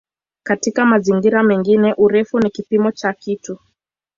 [0.43, 3.59] Katika mazingira mengine "urefu" ni kipimo cha kitu.